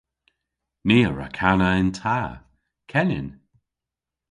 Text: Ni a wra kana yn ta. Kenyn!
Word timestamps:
Ni 0.87 0.97
a 1.09 1.11
wra 1.11 1.27
kana 1.39 1.67
yn 1.81 1.89
ta. 1.99 2.19
Kenyn! 2.91 3.29